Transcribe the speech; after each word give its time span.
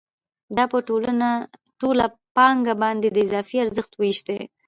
دا 0.55 0.63
په 0.71 0.77
ټوله 1.79 2.05
پانګه 2.35 2.73
باندې 2.83 3.07
د 3.11 3.17
اضافي 3.25 3.57
ارزښت 3.61 3.91
وېش 3.97 4.19
دی 4.27 4.39